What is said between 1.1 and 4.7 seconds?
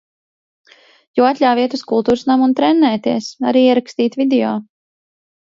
Jo atļāva iet uz kultūras namu un trenēties. Arī ierakstīt video.